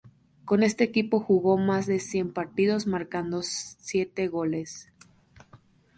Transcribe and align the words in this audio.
Con 0.45 0.63
este 0.63 0.83
equipo 0.83 1.19
jugó 1.19 1.59
más 1.59 1.85
de 1.85 1.99
cien 1.99 2.33
partidos, 2.33 2.87
marcando 2.87 3.41
siete 3.43 4.27
goles. 4.29 4.89